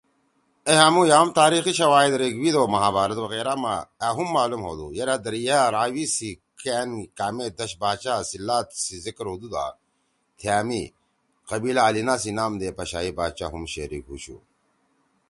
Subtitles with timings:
[0.69, 4.61] ائں ہامُو یام تاریخی شواہد ”رِگ وید او مہا بھارت“ وغیرہ ما أ ہُم معلوم
[4.67, 6.29] ہودُو یرأ دریا راوی سی
[6.61, 9.65] کأن کامے دش باچا سی لات سی ذکر ہُودُو دا
[10.39, 10.83] تھئے می
[11.49, 14.37] قبیلہ ”الینا“ سی نام دے اے پشائی باچا ہُم شریک ہُوشُو۔